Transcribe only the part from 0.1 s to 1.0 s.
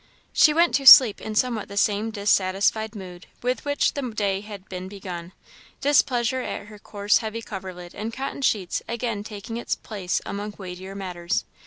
She went to